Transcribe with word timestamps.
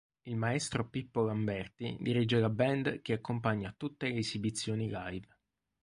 Il 0.23 0.35
maestro 0.35 0.89
Pippo 0.89 1.21
Lamberti 1.23 1.95
dirige 1.99 2.39
la 2.39 2.49
band 2.49 3.03
che 3.03 3.13
accompagna 3.13 3.71
tutte 3.77 4.07
le 4.09 4.17
esibizioni 4.17 4.85
live. 4.89 5.27